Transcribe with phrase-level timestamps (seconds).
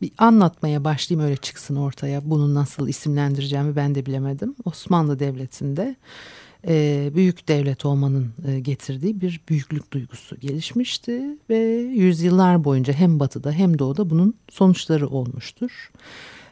[0.00, 2.30] bir anlatmaya başlayayım öyle çıksın ortaya.
[2.30, 4.54] Bunu nasıl isimlendireceğimi ben de bilemedim.
[4.64, 5.96] Osmanlı Devleti'nde
[6.68, 11.58] e, büyük devlet olmanın e, getirdiği bir büyüklük duygusu gelişmişti ve
[11.94, 15.90] yüzyıllar boyunca hem batıda hem doğuda bunun sonuçları olmuştur.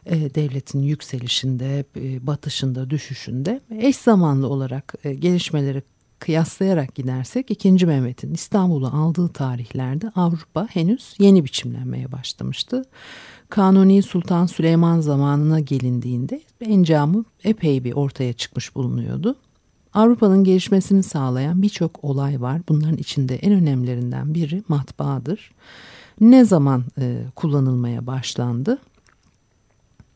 [0.05, 5.81] E, devletin yükselişinde, e, batışında, düşüşünde eş zamanlı olarak e, gelişmeleri
[6.21, 7.85] kıyaslayarak gidersek 2.
[7.85, 12.85] Mehmet'in İstanbul'u aldığı tarihlerde Avrupa henüz yeni biçimlenmeye başlamıştı.
[13.49, 19.35] Kanuni Sultan Süleyman zamanına gelindiğinde encamı epey bir ortaya çıkmış bulunuyordu.
[19.93, 22.61] Avrupa'nın gelişmesini sağlayan birçok olay var.
[22.69, 25.51] Bunların içinde en önemlilerinden biri matbaadır.
[26.19, 28.77] Ne zaman e, kullanılmaya başlandı?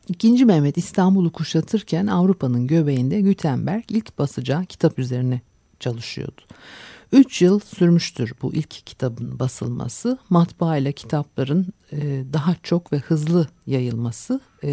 [0.08, 5.40] İkinci Mehmet İstanbul'u kuşatırken Avrupa'nın göbeğinde Gutenberg ilk basacağı kitap üzerine
[5.80, 6.42] çalışıyordu.
[7.12, 10.18] Üç yıl sürmüştür bu ilk kitabın basılması.
[10.30, 14.68] Matbaa ile kitapların e, daha çok ve hızlı yayılması e,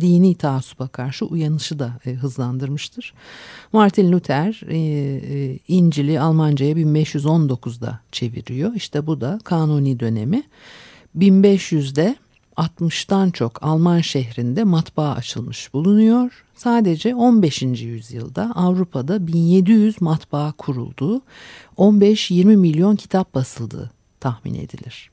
[0.00, 3.14] dini taassuba karşı uyanışı da e, hızlandırmıştır.
[3.72, 4.60] Martin Luther
[5.68, 8.74] İncil'i Almanca'ya 1519'da çeviriyor.
[8.74, 10.42] İşte bu da kanuni dönemi.
[11.18, 12.16] 1500'de
[12.56, 16.44] 60'tan çok Alman şehrinde matbaa açılmış bulunuyor.
[16.62, 17.62] Sadece 15.
[17.62, 21.22] yüzyılda Avrupa'da 1700 matbaa kurulduğu,
[21.78, 23.90] 15-20 milyon kitap basıldığı
[24.20, 25.10] tahmin edilir.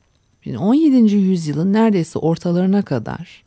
[0.58, 1.16] 17.
[1.16, 3.44] yüzyılın neredeyse ortalarına kadar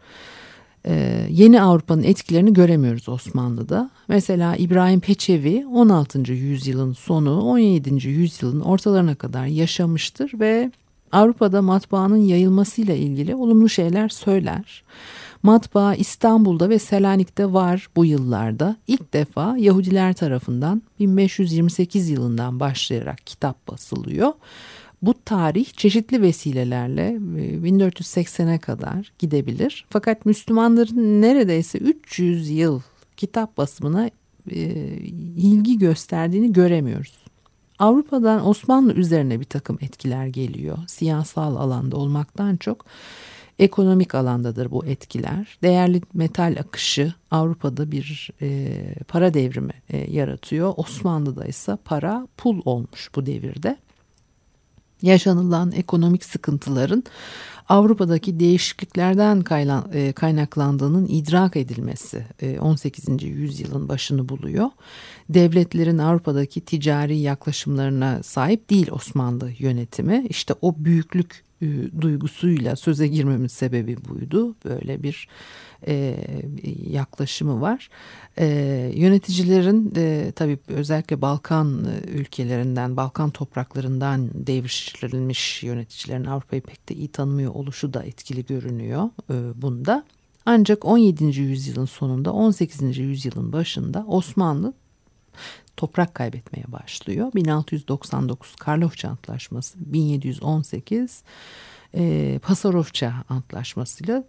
[0.86, 3.90] e, yeni Avrupa'nın etkilerini göremiyoruz Osmanlı'da.
[4.08, 6.32] Mesela İbrahim Peçevi 16.
[6.32, 8.08] yüzyılın sonu 17.
[8.08, 10.70] yüzyılın ortalarına kadar yaşamıştır ve
[11.12, 14.82] Avrupa'da matbaanın yayılmasıyla ilgili olumlu şeyler söyler.
[15.42, 18.76] Matbaa İstanbul'da ve Selanik'te var bu yıllarda.
[18.86, 24.32] İlk defa Yahudiler tarafından 1528 yılından başlayarak kitap basılıyor.
[25.02, 27.18] Bu tarih çeşitli vesilelerle
[27.64, 29.84] 1480'e kadar gidebilir.
[29.90, 32.80] Fakat Müslümanların neredeyse 300 yıl
[33.16, 34.10] kitap basımına
[34.50, 34.60] e,
[35.36, 37.20] ilgi gösterdiğini göremiyoruz.
[37.78, 40.78] Avrupa'dan Osmanlı üzerine bir takım etkiler geliyor.
[40.86, 42.84] Siyasal alanda olmaktan çok
[43.60, 45.58] ekonomik alandadır bu etkiler.
[45.62, 48.68] Değerli metal akışı Avrupa'da bir e,
[49.08, 50.74] para devrimi e, yaratıyor.
[50.76, 53.76] Osmanlı'da ise para pul olmuş bu devirde.
[55.02, 57.04] Yaşanılan ekonomik sıkıntıların
[57.68, 59.44] Avrupa'daki değişikliklerden
[59.92, 62.24] e, kaynaklandığının idrak edilmesi
[62.60, 63.08] 18.
[63.08, 64.70] E, yüzyılın başını buluyor.
[65.28, 70.26] Devletlerin Avrupa'daki ticari yaklaşımlarına sahip değil Osmanlı yönetimi.
[70.28, 71.66] İşte o büyüklük e,
[72.00, 74.56] duygusuyla söze girmemin sebebi buydu.
[74.64, 75.28] Böyle bir
[75.86, 76.16] e,
[76.86, 77.90] yaklaşımı var.
[78.38, 78.46] E,
[78.94, 87.08] yöneticilerin e, tabii özellikle Balkan e, ülkelerinden, Balkan topraklarından devşirilmiş yöneticilerin Avrupa'yı pek de iyi
[87.08, 90.04] tanımıyor oluşu da etkili görünüyor e, bunda.
[90.46, 91.24] Ancak 17.
[91.40, 92.98] yüzyılın sonunda 18.
[92.98, 94.72] yüzyılın başında Osmanlı
[95.80, 97.32] toprak kaybetmeye başlıyor.
[97.34, 101.22] 1699 Karlofça Antlaşması, 1718
[101.94, 104.24] e, Pasarofça Antlaşması'yla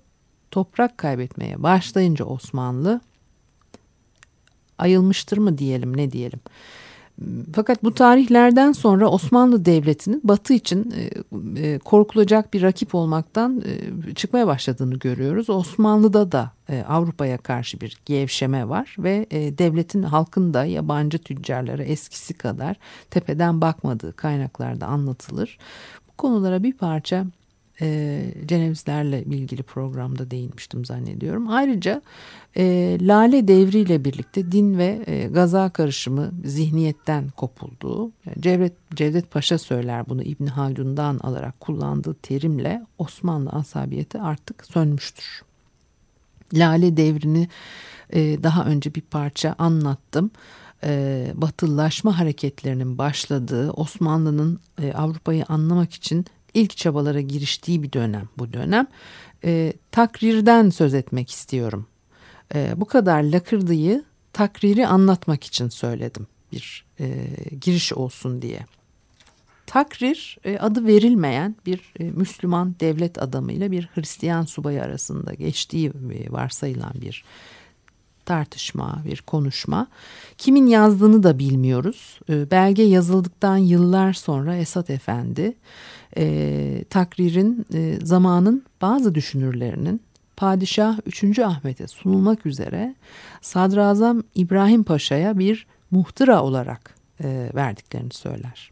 [0.52, 3.02] toprak kaybetmeye başlayınca Osmanlı
[4.78, 6.40] ayılmıştır mı diyelim ne diyelim.
[7.54, 11.10] Fakat bu tarihlerden sonra Osmanlı Devleti'nin Batı için e,
[11.62, 15.50] e, korkulacak bir rakip olmaktan e, çıkmaya başladığını görüyoruz.
[15.50, 16.52] Osmanlı'da da
[16.88, 22.76] Avrupa'ya karşı bir gevşeme var ve devletin halkın da yabancı tüccarlara eskisi kadar
[23.10, 25.58] tepeden bakmadığı kaynaklarda anlatılır.
[26.08, 27.26] Bu konulara bir parça
[27.82, 31.50] e, Cenevizlerle ilgili programda değinmiştim zannediyorum.
[31.50, 32.02] Ayrıca
[32.58, 40.10] e, Lale devriyle birlikte din ve e, gaza karışımı zihniyetten kopulduğu, Cevdet, Cevdet Paşa söyler
[40.10, 45.42] bunu İbni Haldun'dan alarak kullandığı terimle Osmanlı asabiyeti artık sönmüştür.
[46.54, 47.48] Lale devrini
[48.10, 50.32] e, daha önce bir parça anlattım.
[50.84, 58.54] e, batılılaşma hareketlerinin başladığı Osmanlı'nın e, Avrupa'yı anlamak için ilk çabalara giriştiği bir dönem bu
[58.54, 58.88] dönem.
[59.44, 61.88] E, takrirden söz etmek istiyorum.
[62.56, 64.04] E, bu kadar lakırdıyı
[64.34, 67.28] takriri anlatmak için söyledim bir e,
[67.62, 68.66] giriş olsun diye.
[69.66, 76.32] Takrir e, adı verilmeyen bir e, Müslüman devlet adamıyla bir Hristiyan subayı arasında geçtiği e,
[76.32, 77.24] varsayılan bir
[78.26, 79.88] tartışma, bir konuşma.
[80.38, 82.20] Kimin yazdığını da bilmiyoruz.
[82.30, 85.54] E, belge yazıldıktan yıllar sonra Esat Efendi
[86.18, 90.02] e, takririn e, zamanın bazı düşünürlerinin
[90.38, 91.40] Padişah 3.
[91.40, 92.96] Ahmet'e sunulmak üzere
[93.42, 98.72] Sadrazam İbrahim Paşa'ya bir muhtıra olarak e, verdiklerini söyler.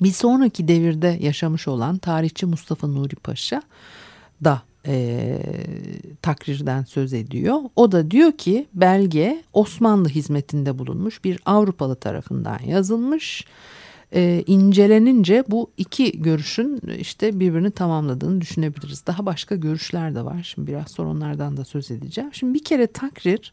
[0.00, 3.62] Bir sonraki devirde yaşamış olan tarihçi Mustafa Nuri Paşa
[4.44, 5.38] da e,
[6.22, 7.58] takrirden söz ediyor.
[7.76, 13.44] O da diyor ki belge Osmanlı hizmetinde bulunmuş bir Avrupalı tarafından yazılmış.
[14.14, 19.06] E, incelenince bu iki görüşün işte birbirini tamamladığını düşünebiliriz.
[19.06, 20.50] Daha başka görüşler de var.
[20.54, 22.30] Şimdi biraz sonra onlardan da söz edeceğim.
[22.32, 23.52] Şimdi bir kere takrir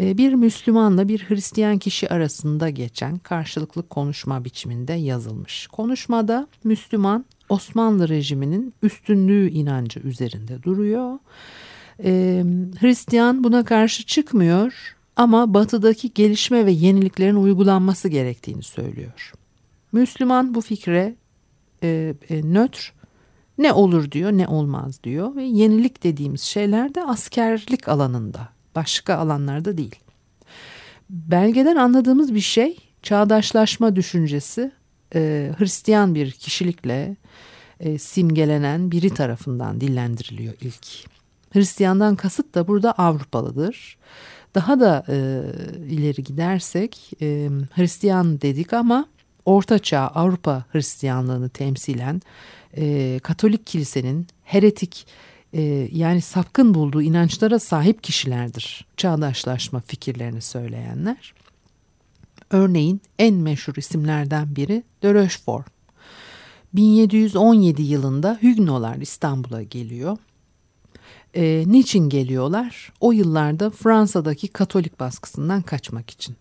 [0.00, 5.66] e, bir Müslümanla bir Hristiyan kişi arasında geçen karşılıklı konuşma biçiminde yazılmış.
[5.66, 11.18] Konuşmada Müslüman Osmanlı rejiminin üstünlüğü inancı üzerinde duruyor.
[12.04, 12.44] Ee,
[12.80, 19.32] Hristiyan buna karşı çıkmıyor ama batıdaki gelişme ve yeniliklerin uygulanması gerektiğini söylüyor.
[19.92, 21.14] Müslüman bu fikre
[21.82, 22.92] e, e, nötr
[23.58, 29.76] ne olur diyor ne olmaz diyor ve yenilik dediğimiz şeyler de askerlik alanında başka alanlarda
[29.76, 29.96] değil.
[31.10, 34.72] Belgeden anladığımız bir şey çağdaşlaşma düşüncesi
[35.14, 37.16] e, Hristiyan bir kişilikle
[37.80, 41.10] e, simgelenen biri tarafından dillendiriliyor ilk.
[41.52, 43.98] Hristiyandan kasıt da burada Avrupalıdır.
[44.54, 45.42] Daha da e,
[45.88, 49.06] ileri gidersek e, Hristiyan dedik ama
[49.44, 52.22] Orta Çağ Avrupa Hristiyanlığını temsilen
[52.76, 55.06] e, Katolik kilisenin heretik
[55.52, 58.86] e, yani sapkın bulduğu inançlara sahip kişilerdir.
[58.96, 61.34] Çağdaşlaşma fikirlerini söyleyenler.
[62.50, 65.66] Örneğin en meşhur isimlerden biri de Rochefort.
[66.72, 70.18] 1717 yılında Hügnolar İstanbul'a geliyor.
[71.34, 72.92] E, niçin geliyorlar?
[73.00, 76.36] O yıllarda Fransa'daki Katolik baskısından kaçmak için.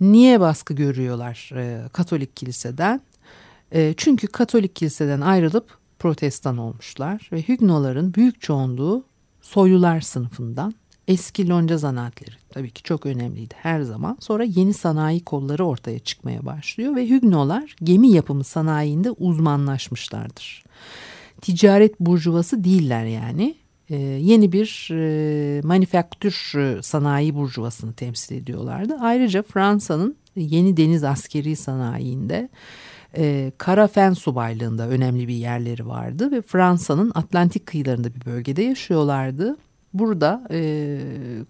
[0.00, 3.00] Niye baskı görüyorlar e, Katolik kiliseden?
[3.72, 9.04] E, çünkü Katolik kiliseden ayrılıp protestan olmuşlar ve Hügnoların büyük çoğunluğu
[9.42, 10.74] soylular sınıfından
[11.08, 14.16] eski lonca zanaatleri tabii ki çok önemliydi her zaman.
[14.20, 20.64] Sonra yeni sanayi kolları ortaya çıkmaya başlıyor ve Hügnolar gemi yapımı sanayinde uzmanlaşmışlardır.
[21.40, 23.54] Ticaret burjuvası değiller yani.
[23.90, 28.96] Ee, yeni bir e, manifaktür e, sanayi burjuvasını temsil ediyorlardı.
[29.00, 32.48] Ayrıca Fransa'nın yeni deniz askeri sanayinde
[33.16, 39.56] e, kara fen subaylığında önemli bir yerleri vardı ve Fransa'nın Atlantik kıyılarında bir bölgede yaşıyorlardı.
[39.94, 40.98] Burada e,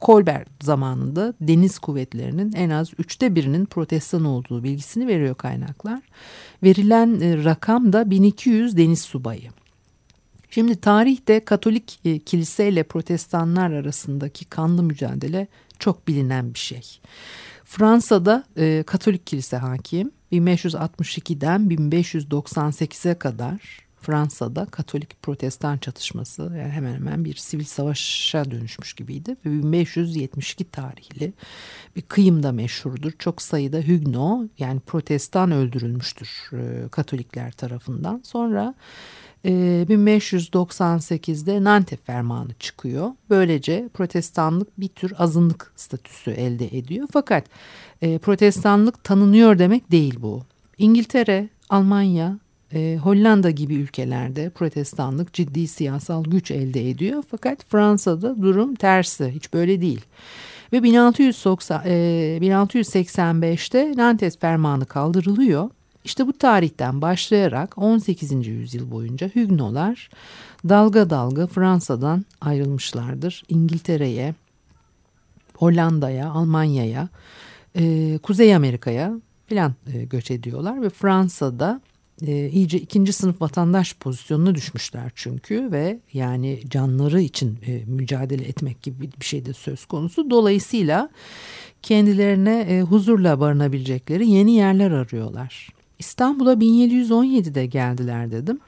[0.00, 6.00] Colbert zamanında deniz kuvvetlerinin en az üçte birinin protestan olduğu bilgisini veriyor kaynaklar.
[6.62, 9.50] Verilen e, rakam da 1200 deniz subayı.
[10.50, 15.47] Şimdi tarihte Katolik e, kilise ile protestanlar arasındaki kanlı mücadele
[15.79, 17.00] çok bilinen bir şey.
[17.64, 27.25] Fransa'da e, Katolik kilise hakim 1562'den 1598'e kadar Fransa'da Katolik Protestan çatışması yani hemen hemen
[27.25, 29.37] bir sivil savaşa dönüşmüş gibiydi.
[29.45, 31.33] 1572 tarihli
[31.97, 33.12] bir kıyım da meşhurdur.
[33.19, 38.21] Çok sayıda Hügno yani Protestan öldürülmüştür e, Katolikler tarafından.
[38.25, 38.75] Sonra
[39.44, 43.11] 1598'de ee, Nantes fermanı çıkıyor.
[43.30, 47.09] Böylece protestanlık bir tür azınlık statüsü elde ediyor.
[47.12, 47.44] Fakat
[48.02, 50.42] e, protestanlık tanınıyor demek değil bu.
[50.78, 52.38] İngiltere, Almanya,
[52.73, 57.23] e, Hollanda gibi ülkelerde protestanlık ciddi siyasal güç elde ediyor.
[57.30, 59.28] Fakat Fransa'da durum tersi.
[59.28, 60.00] Hiç böyle değil.
[60.73, 65.70] Ve 1690, e, 1685'te Nantes fermanı kaldırılıyor
[66.04, 68.47] işte bu tarihten başlayarak 18.
[68.47, 70.11] yüzyıl boyunca Hügnolar
[70.69, 73.42] dalga dalga Fransa'dan ayrılmışlardır.
[73.49, 74.35] İngiltere'ye,
[75.54, 77.09] Hollanda'ya, Almanya'ya,
[77.76, 79.12] e, Kuzey Amerika'ya
[79.47, 81.80] filan e, göç ediyorlar ve Fransa'da
[82.26, 88.83] e, iyice ikinci sınıf vatandaş pozisyonuna düşmüşler çünkü ve yani canları için e, mücadele etmek
[88.83, 90.30] gibi bir şey de söz konusu.
[90.30, 91.09] Dolayısıyla
[91.83, 95.69] kendilerine e, huzurla barınabilecekleri yeni yerler arıyorlar.
[96.00, 98.61] İstanbul'a 1717'de geldiler dedim.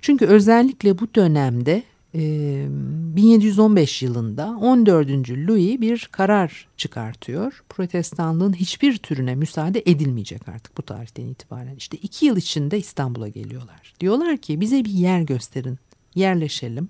[0.00, 1.82] Çünkü özellikle bu dönemde
[2.14, 5.08] 1715 yılında 14.
[5.30, 7.64] Louis bir karar çıkartıyor.
[7.68, 11.76] Protestanlığın hiçbir türüne müsaade edilmeyecek artık bu tarihten itibaren.
[11.76, 13.94] İşte iki yıl içinde İstanbul'a geliyorlar.
[14.00, 15.78] Diyorlar ki bize bir yer gösterin,
[16.14, 16.88] yerleşelim.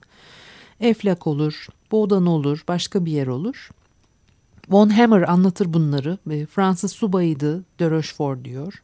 [0.80, 3.70] Eflak olur, Boğdan olur, başka bir yer olur.
[4.70, 6.18] Von Hammer anlatır bunları.
[6.46, 8.82] Fransız subayıydı de Rochefort diyor.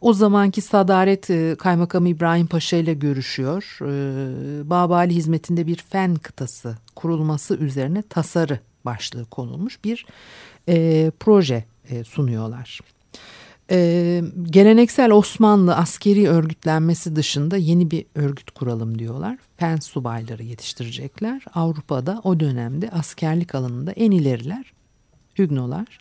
[0.00, 3.78] O zamanki Sadaret e, Kaymakamı İbrahim Paşa ile görüşüyor.
[3.80, 10.06] E, Babali hizmetinde bir fen kıtası kurulması üzerine tasarı başlığı konulmuş bir
[10.68, 12.80] e, proje e, sunuyorlar.
[13.72, 19.38] Ee, geleneksel Osmanlı askeri örgütlenmesi dışında yeni bir örgüt kuralım diyorlar.
[19.56, 21.42] Fen subayları yetiştirecekler.
[21.54, 24.72] Avrupa'da o dönemde askerlik alanında en ileriler
[25.40, 25.98] Hügnolar.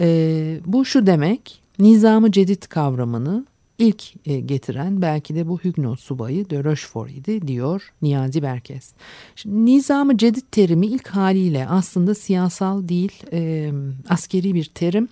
[0.00, 3.46] E, bu şu demek nizamı cedid kavramını
[3.78, 8.92] ilk e, getiren belki de bu Hügno subayı de Rochefort idi diyor Niyazi Berkes.
[9.36, 13.70] Şimdi, nizamı cedid terimi ilk haliyle aslında siyasal değil e,
[14.08, 15.08] askeri bir terim.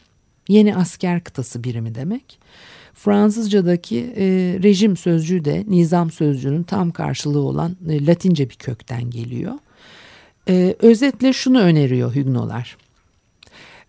[0.49, 2.39] Yeni asker kıtası birimi demek.
[2.95, 4.25] Fransızcadaki e,
[4.63, 9.53] rejim sözcüğü de nizam sözcüğünün tam karşılığı olan e, Latince bir kökten geliyor.
[10.49, 12.77] E, özetle şunu öneriyor Hügnolar.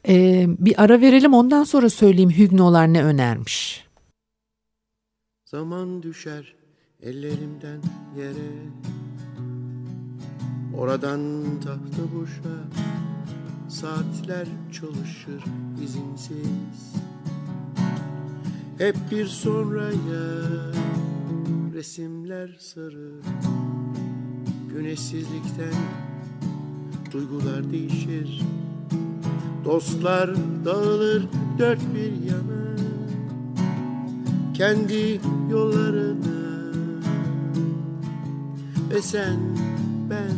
[0.08, 3.86] Ee, bir ara verelim ondan sonra söyleyeyim Hügnolar ne önermiş.
[5.46, 6.56] Zaman düşer
[7.04, 7.82] ellerimden
[8.18, 8.52] yere.
[10.78, 11.22] Oradan
[11.64, 12.56] tahta boşa
[13.70, 15.44] Saatler çalışır
[15.84, 16.94] izinsiz.
[18.78, 20.46] Hep bir sonraya
[21.74, 23.12] Resimler sarı.
[24.76, 25.74] Güneşsizlikten
[27.12, 28.42] Duygular değişir
[29.66, 30.30] Dostlar
[30.66, 31.24] dağılır
[31.60, 32.76] dört bir yana.
[34.54, 36.46] Kendi yollarına.
[38.94, 39.40] Ve sen
[40.10, 40.36] ben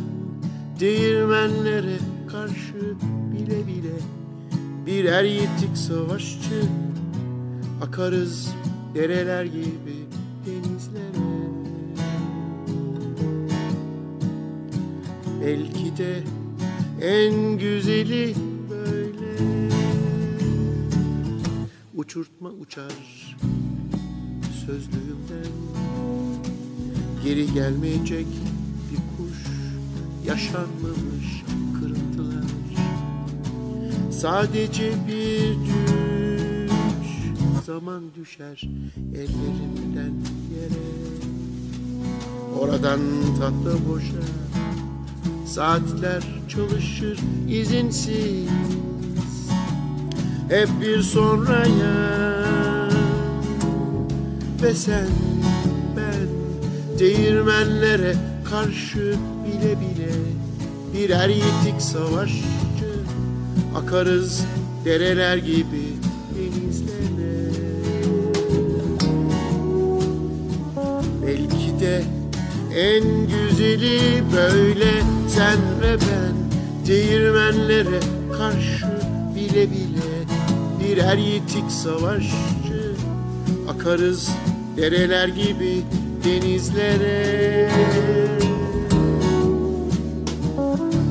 [0.80, 2.96] değirmenlere karşı
[3.32, 3.98] bile bile
[4.86, 6.62] Birer yitik savaşçı
[7.82, 8.50] Akarız
[8.96, 10.06] dereler gibi
[10.46, 11.28] denizlere.
[15.42, 16.24] Belki de
[17.02, 18.34] en güzeli
[22.18, 23.36] uçurtma uçar.
[24.66, 25.52] Sözlüğümden
[27.24, 28.28] Geri gelmeyecek
[28.92, 29.38] bir kuş.
[30.26, 31.44] Yaşanmamış
[31.80, 32.46] kırıntılar.
[34.12, 37.08] Sadece bir düş.
[37.66, 38.62] Zaman düşer
[39.14, 40.14] ellerimden
[40.54, 40.88] yere.
[42.60, 43.00] Oradan
[43.40, 44.28] tatlı boşa.
[45.46, 47.20] Saatler çalışır
[47.50, 48.50] izinsiz
[50.50, 52.18] hep bir sonraya.
[54.64, 55.08] Ve sen
[55.98, 56.28] ben
[57.00, 58.16] değirmenlere
[58.50, 60.12] karşı bile bile
[60.94, 62.44] Birer yitik savaşçı
[63.76, 64.46] akarız
[64.86, 65.84] dereler gibi
[66.36, 67.52] denizlere.
[71.26, 72.04] Belki de
[72.76, 76.38] en güzeli böyle sen ve ben
[76.88, 78.00] Değirmenlere
[78.38, 78.86] karşı
[79.36, 79.87] bile bile
[80.98, 82.96] birer yitik savaşçı
[83.70, 84.30] Akarız
[84.78, 85.84] dereler gibi
[86.24, 87.70] denizlere.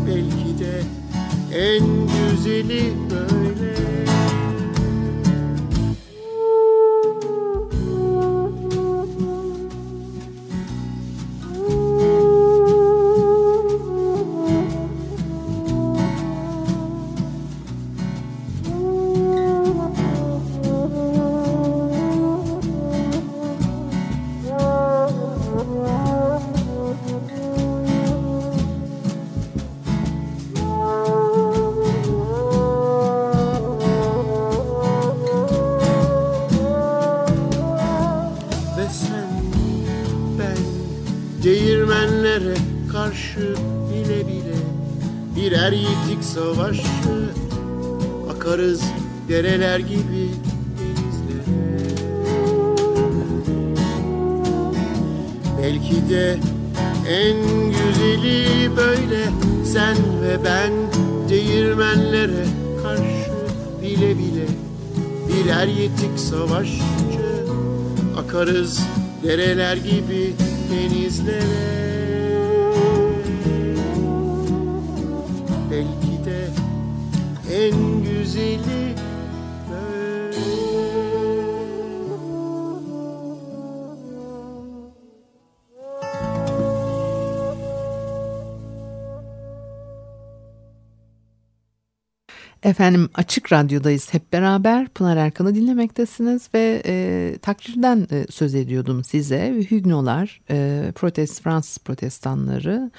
[0.07, 0.83] Belki de
[1.55, 3.75] en güzeli böyle
[45.67, 46.83] birer yitik savaşçı
[48.31, 48.83] akarız
[49.29, 50.31] dereler gibi
[50.79, 51.91] denizlere.
[55.63, 56.39] Belki de
[57.09, 57.37] en
[57.71, 59.25] güzeli böyle
[59.65, 60.73] sen ve ben
[61.29, 62.47] değirmenlere
[62.83, 63.31] karşı
[63.83, 64.47] bile bile
[65.29, 66.83] birer yetik savaşçı
[68.19, 68.81] akarız
[69.23, 70.35] dereler gibi
[70.71, 71.86] denizlere
[78.27, 78.96] güzeli
[92.67, 94.89] Efendim Açık Radyo'dayız hep beraber.
[94.89, 99.67] Pınar Erkan'ı dinlemektesiniz ve e, takrirden e, söz ediyordum size.
[99.71, 102.91] Hügnolar, e, protest, Fransız protestanları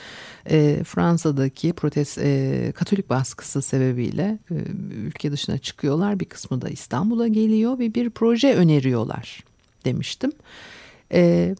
[0.49, 4.55] e, Fransa'daki protest, e, Katolik baskısı sebebiyle e,
[4.95, 6.19] ülke dışına çıkıyorlar.
[6.19, 9.43] Bir kısmı da İstanbul'a geliyor ve bir proje öneriyorlar
[9.85, 10.31] demiştim.
[11.13, 11.55] E,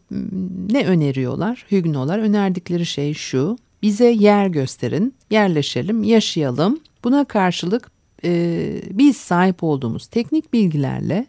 [0.70, 1.66] ne öneriyorlar?
[1.70, 3.58] Hügnolar önerdikleri şey şu.
[3.82, 6.80] Bize yer gösterin, yerleşelim, yaşayalım.
[7.04, 11.26] Buna karşılık e, biz sahip olduğumuz teknik bilgilerle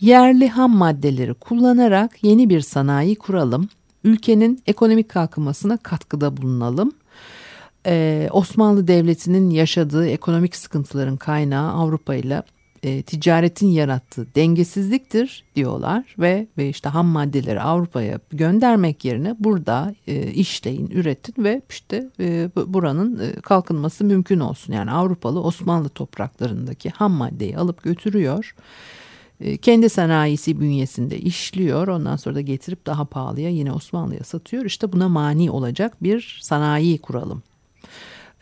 [0.00, 3.68] yerli ham maddeleri kullanarak yeni bir sanayi kuralım.
[4.04, 6.92] Ülkenin ekonomik kalkınmasına katkıda bulunalım.
[7.86, 12.42] Ee, Osmanlı Devleti'nin yaşadığı ekonomik sıkıntıların kaynağı Avrupa ile
[12.86, 20.32] e, ticaretin yarattığı dengesizliktir diyorlar ve ve işte ham maddeleri Avrupa'ya göndermek yerine burada e,
[20.32, 24.72] işleyin, üretin ve işte e, buranın e, kalkınması mümkün olsun.
[24.72, 28.54] Yani Avrupalı Osmanlı topraklarındaki ham maddeyi alıp götürüyor.
[29.40, 31.88] E, kendi sanayisi bünyesinde işliyor.
[31.88, 34.64] Ondan sonra da getirip daha pahalıya yine Osmanlı'ya satıyor.
[34.64, 37.42] İşte buna mani olacak bir sanayi kuralım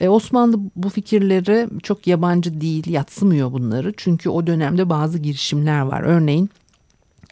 [0.00, 3.94] e, Osmanlı bu fikirleri çok yabancı değil, yatsımıyor bunları.
[3.96, 6.02] Çünkü o dönemde bazı girişimler var.
[6.02, 6.50] Örneğin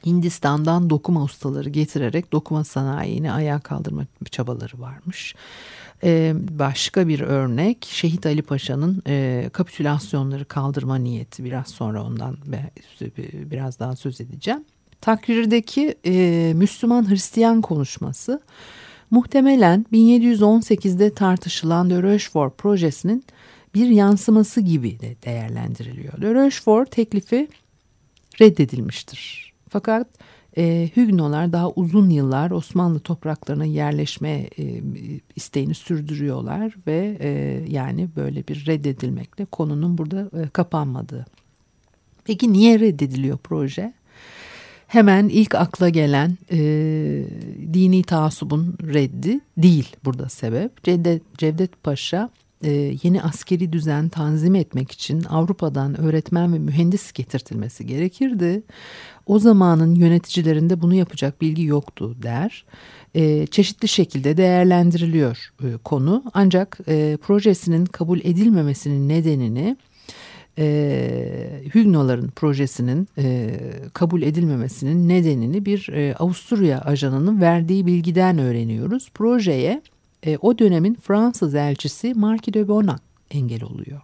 [0.07, 5.35] Hindistan'dan dokuma ustaları getirerek dokuma sanayini ayağa kaldırma çabaları varmış.
[6.05, 11.45] Ee, başka bir örnek Şehit Ali Paşa'nın e, kapitülasyonları kaldırma niyeti.
[11.45, 12.37] Biraz sonra ondan
[13.51, 14.65] biraz daha söz edeceğim.
[15.01, 18.41] Takrirdeki e, Müslüman Hristiyan konuşması
[19.13, 23.25] muhtemelen 1718'de tartışılan de Rochefort projesinin
[23.75, 26.23] bir yansıması gibi de değerlendiriliyor.
[26.23, 27.49] De Rochefort teklifi
[28.41, 29.53] reddedilmiştir.
[29.69, 30.09] Fakat
[30.57, 34.83] e, Hügnolar daha uzun yıllar Osmanlı topraklarına yerleşme e,
[35.37, 37.31] isteğini sürdürüyorlar ve e,
[37.69, 41.27] yani böyle bir reddedilmekle konunun burada e, kapanmadığı.
[42.25, 43.93] Peki niye reddediliyor proje?
[44.93, 46.59] Hemen ilk akla gelen e,
[47.75, 50.85] dini taasubun reddi değil burada sebep.
[50.85, 52.31] Cevdet, Cevdet Paşa
[52.65, 52.71] e,
[53.03, 58.63] yeni askeri düzen tanzim etmek için Avrupa'dan öğretmen ve mühendis getirtilmesi gerekirdi.
[59.27, 62.65] O zamanın yöneticilerinde bunu yapacak bilgi yoktu der.
[63.15, 69.77] E, çeşitli şekilde değerlendiriliyor e, konu ancak e, projesinin kabul edilmemesinin nedenini
[70.59, 73.51] e, Hügnoların projesinin e,
[73.93, 79.11] kabul edilmemesinin nedenini bir e, Avusturya ajanının verdiği bilgiden öğreniyoruz.
[79.15, 79.83] Projeye
[80.27, 84.01] e, o dönemin Fransız elçisi Marquis de Bonac engel oluyor.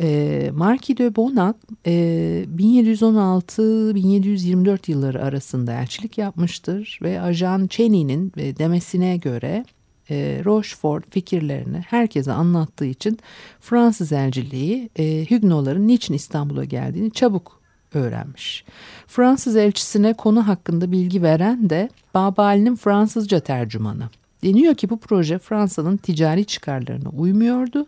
[0.00, 9.16] E, Marquis de Bonac e, 1716-1724 yılları arasında elçilik yapmıştır ve ajan Cheney'nin e, demesine
[9.16, 9.64] göre
[10.10, 13.18] e, Rochefort fikirlerini herkese anlattığı için
[13.60, 17.60] Fransız elçiliği e, Hügnoların niçin İstanbul'a geldiğini çabuk
[17.94, 18.64] öğrenmiş.
[19.06, 24.08] Fransız elçisine konu hakkında bilgi veren de Babali'nin Fransızca tercümanı.
[24.44, 27.86] Deniyor ki bu proje Fransa'nın ticari çıkarlarına uymuyordu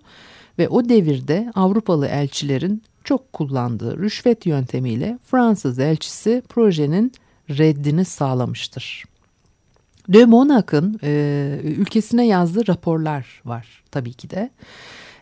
[0.59, 7.13] ve o devirde Avrupalı elçilerin çok kullandığı rüşvet yöntemiyle Fransız elçisi projenin
[7.51, 9.05] reddini sağlamıştır.
[10.09, 14.51] De Monac'ın e, ülkesine yazdığı raporlar var tabii ki de.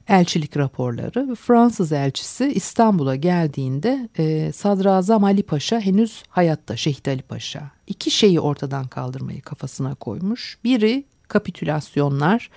[0.09, 1.35] Elçilik raporları.
[1.35, 7.71] Fransız elçisi İstanbul'a geldiğinde e, Sadrazam Ali Paşa henüz hayatta Şehit Ali Paşa.
[7.87, 10.59] İki şeyi ortadan kaldırmayı kafasına koymuş.
[10.65, 12.51] Biri kapitülasyonlar,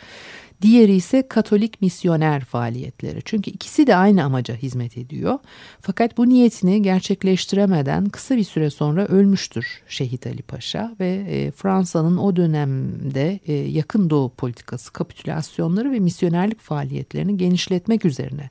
[0.63, 3.21] Diğeri ise Katolik misyoner faaliyetleri.
[3.26, 5.39] Çünkü ikisi de aynı amaca hizmet ediyor.
[5.82, 12.17] Fakat bu niyetini gerçekleştiremeden kısa bir süre sonra ölmüştür Şehit Ali Paşa ve e, Fransa'nın
[12.17, 18.49] o dönemde e, yakın doğu politikası, kapitülasyonları ve misyonerlik faaliyetlerini genişletmek üzerine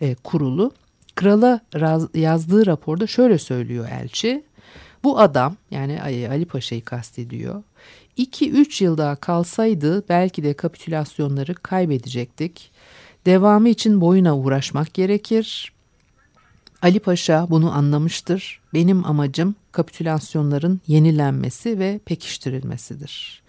[0.00, 0.72] e, kurulu.
[1.14, 1.60] Krala
[2.14, 4.44] yazdığı raporda şöyle söylüyor elçi.
[5.04, 7.62] Bu adam yani Ali Paşa'yı kastediyor
[8.18, 12.70] 2-3 yıl daha kalsaydı belki de kapitülasyonları kaybedecektik.
[13.26, 15.72] Devamı için boyuna uğraşmak gerekir.
[16.82, 18.60] Ali Paşa bunu anlamıştır.
[18.74, 23.42] Benim amacım kapitülasyonların yenilenmesi ve pekiştirilmesidir.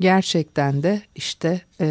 [0.00, 1.86] Gerçekten de işte e,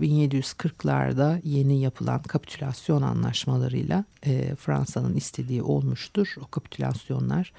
[0.00, 6.34] 1740'larda yeni yapılan kapitülasyon anlaşmalarıyla e, Fransa'nın istediği olmuştur.
[6.42, 7.52] O kapitülasyonlar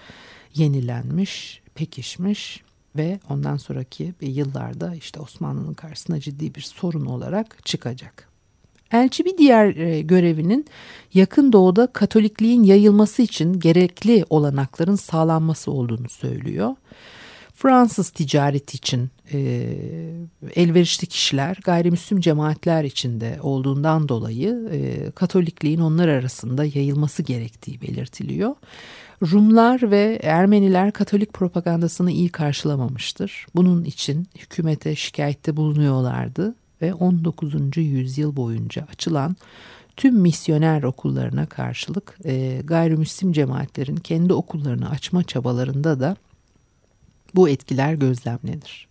[0.56, 2.63] yenilenmiş, pekişmiş
[2.95, 8.30] ve ondan sonraki yıllarda işte Osmanlı'nın karşısına ciddi bir sorun olarak çıkacak.
[8.91, 10.65] Elçi bir diğer e, görevinin
[11.13, 16.75] yakın doğuda Katolikliğin yayılması için gerekli olanakların sağlanması olduğunu söylüyor.
[17.56, 19.39] Fransız ticareti için e,
[20.56, 28.56] elverişli kişiler gayrimüslim cemaatler içinde olduğundan dolayı e, Katolikliğin onlar arasında yayılması gerektiği belirtiliyor.
[29.22, 33.46] Rumlar ve Ermeniler Katolik propagandasını iyi karşılamamıştır.
[33.56, 37.78] Bunun için hükümete şikayette bulunuyorlardı ve 19.
[37.78, 39.36] yüzyıl boyunca açılan
[39.98, 46.16] tüm misyoner okullarına karşılık e, gayrimüslim cemaatlerin kendi okullarını açma çabalarında da
[47.36, 48.88] bu etkiler gözlemlenir.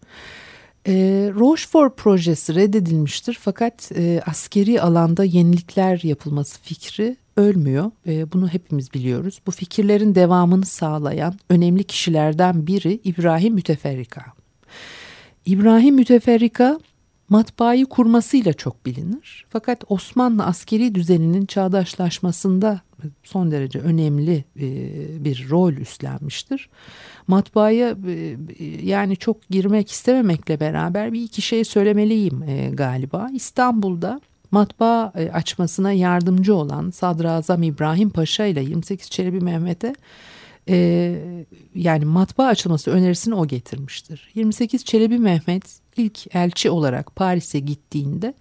[0.89, 0.93] E,
[1.35, 7.91] Rochefort projesi reddedilmiştir fakat e, askeri alanda yenilikler yapılması fikri ölmüyor.
[8.07, 9.41] E, bunu hepimiz biliyoruz.
[9.47, 14.25] Bu fikirlerin devamını sağlayan önemli kişilerden biri İbrahim Müteferrika.
[15.47, 16.79] İbrahim Müteferrika
[17.29, 19.47] matbaayı kurmasıyla çok bilinir.
[19.51, 22.81] Fakat Osmanlı askeri düzeninin çağdaşlaşmasında
[23.23, 26.69] son derece önemli e, bir rol üstlenmiştir.
[27.27, 27.97] Matbaaya
[28.59, 33.29] e, yani çok girmek istememekle beraber bir iki şey söylemeliyim e, galiba.
[33.33, 39.95] İstanbul'da matbaa açmasına yardımcı olan Sadrazam İbrahim Paşa ile 28 Çelebi Mehmet'e
[41.75, 44.31] yani matbaa açılması önerisini o getirmiştir.
[44.35, 48.35] 28 Çelebi Mehmet ilk elçi olarak Paris'e gittiğinde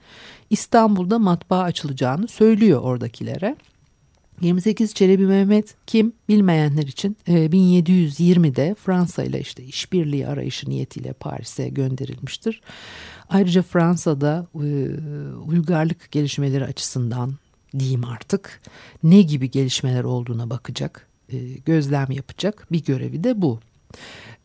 [0.49, 3.55] İstanbul'da matbaa açılacağını söylüyor oradakilere.
[4.41, 12.61] 28 Çelebi Mehmet kim bilmeyenler için 1720'de Fransa ile işte işbirliği arayışı niyetiyle Paris'e gönderilmiştir.
[13.29, 14.47] Ayrıca Fransa'da
[15.45, 17.33] uygarlık gelişmeleri açısından
[17.79, 18.61] diyeyim artık
[19.03, 21.07] ne gibi gelişmeler olduğuna bakacak,
[21.65, 23.59] gözlem yapacak bir görevi de bu.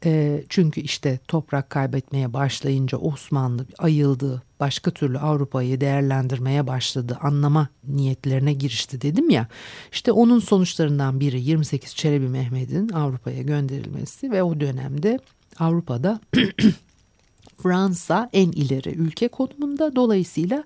[0.05, 8.53] E, çünkü işte toprak kaybetmeye başlayınca Osmanlı ayıldı, başka türlü Avrupa'yı değerlendirmeye başladı, anlama niyetlerine
[8.53, 9.49] girişti dedim ya.
[9.93, 15.19] İşte onun sonuçlarından biri 28 Çelebi Mehmet'in Avrupa'ya gönderilmesi ve o dönemde
[15.59, 16.21] Avrupa'da
[17.63, 20.65] Fransa en ileri ülke konumunda dolayısıyla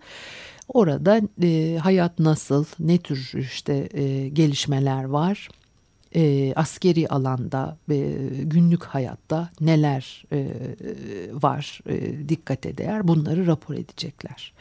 [0.68, 5.49] orada e, hayat nasıl, ne tür işte e, gelişmeler var
[6.14, 10.47] e, askeri alanda ve günlük hayatta neler e,
[11.33, 14.53] var e, dikkate değer bunları rapor edecekler.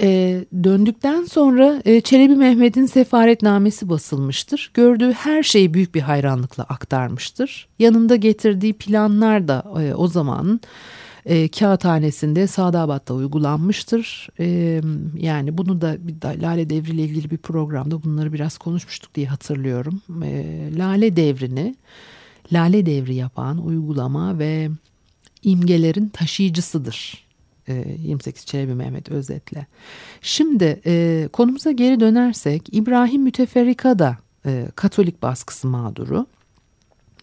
[0.00, 4.70] E, döndükten sonra e, Çelebi Mehmet'in sefaretnamesi basılmıştır.
[4.74, 7.68] Gördüğü her şeyi büyük bir hayranlıkla aktarmıştır.
[7.78, 10.60] Yanında getirdiği planlar da e, o zaman
[11.26, 14.28] e, kağıthanesinde Sadabat'ta uygulanmıştır.
[14.40, 14.80] E,
[15.18, 15.96] yani bunu da
[16.42, 20.02] Lale Devri ile ilgili bir programda bunları biraz konuşmuştuk diye hatırlıyorum.
[20.24, 21.74] E, Lale Devri'ni
[22.52, 24.68] Lale Devri yapan uygulama ve
[25.42, 27.26] imgelerin taşıyıcısıdır.
[27.68, 29.66] 28 e, Çelebi Mehmet özetle.
[30.20, 36.26] Şimdi e, konumuza geri dönersek İbrahim Müteferrika da e, Katolik baskısı mağduru.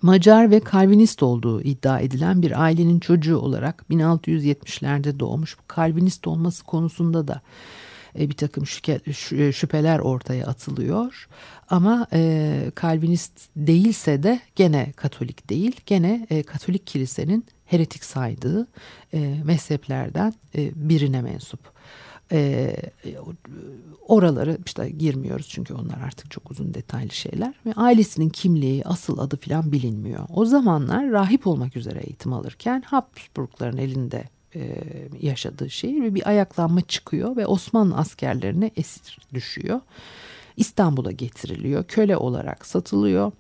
[0.04, 5.58] Macar ve Kalvinist olduğu iddia edilen bir ailenin çocuğu olarak 1670'lerde doğmuş.
[5.68, 7.42] Kalvinist olması konusunda da
[8.20, 8.64] e, bir takım
[9.32, 11.28] e, şüpheler ortaya atılıyor.
[11.70, 15.82] Ama e, Kalvinist değilse de gene Katolik değil.
[15.86, 18.68] Gene e, Katolik kilisenin heretik saydığı
[19.44, 20.34] mezheplerden
[20.76, 21.73] birine mensup.
[22.32, 22.76] E,
[24.08, 29.38] oraları işte girmiyoruz çünkü onlar artık çok uzun detaylı şeyler ve ailesinin kimliği, asıl adı
[29.38, 30.26] falan bilinmiyor.
[30.34, 34.24] O zamanlar rahip olmak üzere eğitim alırken Habsburgların elinde
[34.56, 34.84] e,
[35.22, 39.82] yaşadığı şehir ve bir ayaklanma çıkıyor ve Osmanlı askerlerine esir düşüyor.
[40.58, 43.32] İstanbul'a getiriliyor, köle olarak satılıyor.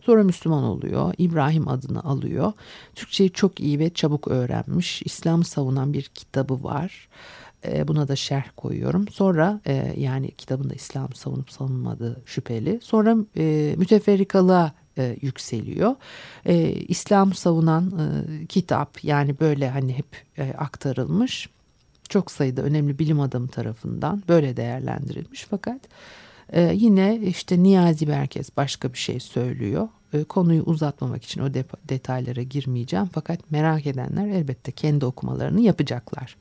[0.00, 1.14] Sonra Müslüman oluyor.
[1.18, 2.52] İbrahim adını alıyor.
[2.94, 5.02] Türkçeyi çok iyi ve çabuk öğrenmiş.
[5.02, 7.08] İslam'ı savunan bir kitabı var.
[7.66, 9.08] E, buna da şerh koyuyorum.
[9.08, 12.78] Sonra e, yani kitabında İslam savunup savunmadığı şüpheli.
[12.82, 15.94] Sonra e, müteferrikalığa e, yükseliyor.
[16.46, 17.92] E, İslam savunan
[18.48, 20.06] kitap yani böyle hani hep
[20.58, 21.48] aktarılmış.
[22.08, 25.46] Çok sayıda önemli bilim adamı tarafından böyle değerlendirilmiş.
[25.50, 25.80] Fakat
[26.72, 29.88] yine işte Niyazi Berkez başka bir şey söylüyor.
[30.28, 31.54] Konuyu uzatmamak için o
[31.88, 33.08] detaylara girmeyeceğim.
[33.12, 36.36] Fakat merak edenler elbette kendi okumalarını yapacaklar.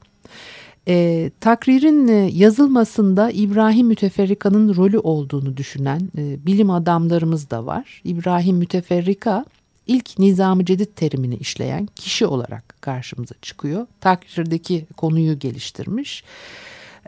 [0.87, 8.01] E, takririn e, yazılmasında İbrahim Müteferrika'nın rolü olduğunu düşünen e, bilim adamlarımız da var.
[8.03, 9.45] İbrahim Müteferrika
[9.87, 13.87] ilk Nizam-ı Cedid terimini işleyen kişi olarak karşımıza çıkıyor.
[14.01, 16.23] Takrirdeki konuyu geliştirmiş.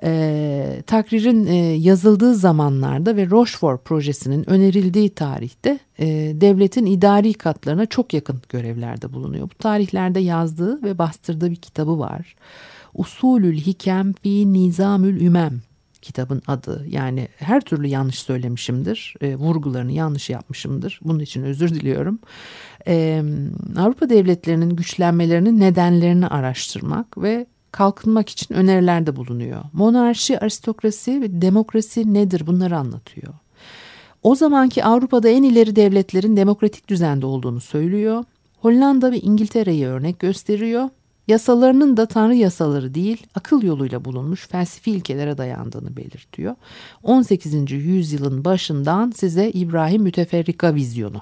[0.03, 6.05] E, takririn e, yazıldığı zamanlarda ve Rochefort projesinin önerildiği tarihte e,
[6.41, 9.49] devletin idari katlarına çok yakın görevlerde bulunuyor.
[9.49, 12.35] Bu tarihlerde yazdığı ve bastırdığı bir kitabı var.
[12.93, 15.61] Usulül Hikem fi Nizamül Ümem
[16.01, 16.85] kitabın adı.
[16.89, 19.15] Yani her türlü yanlış söylemişimdir.
[19.21, 20.99] E, vurgularını yanlış yapmışımdır.
[21.03, 22.19] Bunun için özür diliyorum.
[22.87, 23.23] E,
[23.77, 29.61] Avrupa devletlerinin güçlenmelerinin nedenlerini araştırmak ve kalkınmak için önerilerde bulunuyor.
[29.73, 33.33] Monarşi, aristokrasi ve demokrasi nedir bunları anlatıyor.
[34.23, 38.23] O zamanki Avrupa'da en ileri devletlerin demokratik düzende olduğunu söylüyor.
[38.59, 40.89] Hollanda ve İngiltere'yi örnek gösteriyor.
[41.27, 46.55] Yasalarının da tanrı yasaları değil, akıl yoluyla bulunmuş felsefi ilkelere dayandığını belirtiyor.
[47.03, 47.71] 18.
[47.71, 51.21] yüzyılın başından size İbrahim Müteferrika vizyonu.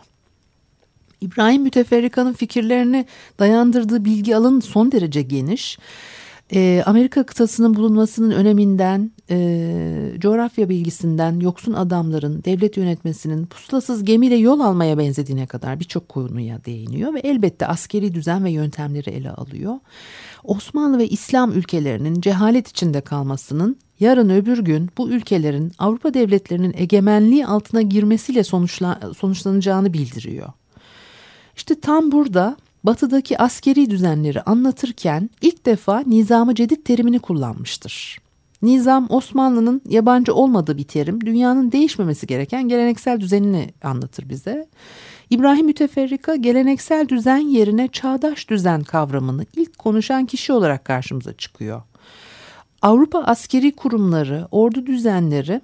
[1.22, 3.06] İbrahim Müteferrika'nın fikirlerini
[3.40, 5.78] dayandırdığı bilgi alanı son derece geniş
[6.54, 14.60] e, Amerika kıtasının bulunmasının öneminden, e, coğrafya bilgisinden, yoksun adamların devlet yönetmesinin pusulasız gemiyle yol
[14.60, 19.76] almaya benzediğine kadar birçok konuya değiniyor ve elbette askeri düzen ve yöntemleri ele alıyor.
[20.44, 27.46] Osmanlı ve İslam ülkelerinin cehalet içinde kalmasının yarın öbür gün bu ülkelerin Avrupa devletlerinin egemenliği
[27.46, 30.50] altına girmesiyle sonuçla, sonuçlanacağını bildiriyor.
[31.56, 38.22] İşte tam burada batıdaki askeri düzenleri anlatırken ilk defa nizamı cedid terimini kullanmıştır.
[38.62, 44.68] Nizam Osmanlı'nın yabancı olmadığı bir terim, dünyanın değişmemesi gereken geleneksel düzenini anlatır bize.
[45.30, 51.82] İbrahim Müteferrika geleneksel düzen yerine çağdaş düzen kavramını ilk konuşan kişi olarak karşımıza çıkıyor.
[52.82, 55.62] Avrupa askeri kurumları, ordu düzenleri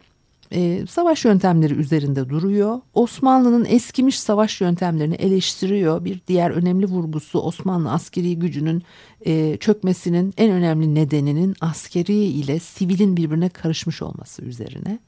[0.52, 2.82] e, savaş yöntemleri üzerinde duruyor.
[2.94, 6.06] Osmanlı'nın eskimiş savaş yöntemlerini eleştiriyor.
[6.06, 8.84] Bir diğer önemli vurgusu Osmanlı askeri gücünün
[9.26, 15.00] e, çökmesinin en önemli nedeninin askeri ile sivilin birbirine karışmış olması üzerine.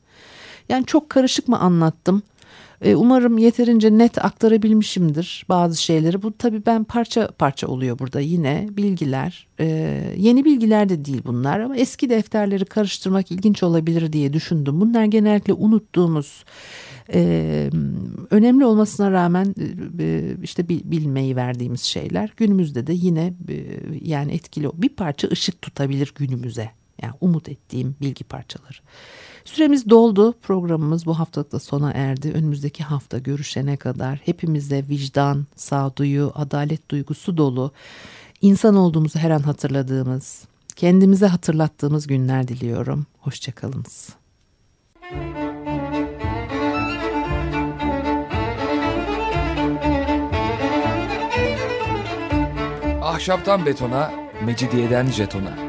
[0.70, 2.24] Yani çok karışık mı anlattım?
[2.82, 6.22] E, umarım yeterince net aktarabilmişimdir bazı şeyleri.
[6.22, 9.48] Bu tabii ben parça parça oluyor burada yine bilgiler.
[9.60, 9.66] E,
[10.18, 14.82] yeni bilgiler de değil bunlar ama eski defterleri karıştırmak ilginç olabilir diye düşündüm.
[14.82, 16.44] Bunlar genellikle unuttuğumuz
[17.14, 17.70] e,
[18.30, 19.56] önemli olmasına rağmen
[20.44, 23.34] işte bilmeyi verdiğimiz şeyler günümüzde de yine
[24.02, 26.70] yani etkili bir parça ışık tutabilir günümüze.
[27.02, 28.78] Yani umut ettiğim bilgi parçaları.
[29.54, 30.34] Süremiz doldu.
[30.42, 32.32] Programımız bu haftalık da sona erdi.
[32.32, 37.72] Önümüzdeki hafta görüşene kadar hepimize vicdan, sağduyu, adalet duygusu dolu,
[38.42, 40.44] insan olduğumuzu her an hatırladığımız,
[40.76, 43.06] kendimize hatırlattığımız günler diliyorum.
[43.20, 44.10] Hoşçakalınız.
[53.02, 54.12] Ahşaptan betona,
[54.46, 55.69] mecidiyeden jetona.